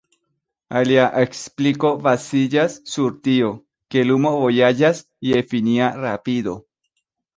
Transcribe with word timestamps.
Alia 0.77 1.03
ekspliko 1.23 1.91
baziĝas 2.07 2.77
sur 2.93 3.13
tio, 3.27 3.51
ke 3.95 4.07
lumo 4.13 4.33
vojaĝas 4.41 5.03
je 5.33 5.45
finia 5.53 5.95
rapido. 6.07 6.57